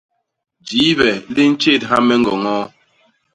[0.67, 2.65] Jibe li ntjédha me ñgoñoo.